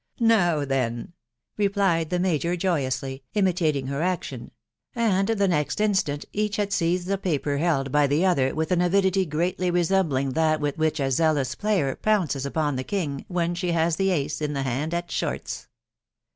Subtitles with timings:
[0.19, 1.13] "Now then!"....
[1.59, 4.49] replied the major joyously, imitating her action;
[4.95, 8.81] and the next instant each had seized the paper held by the other with an
[8.81, 12.83] avidity greatly resembling that with which a zealous player pounces upon t\ie
[13.29, 15.67] V\xv%^\i«i A»\«a the ace in the hand at" shorts.'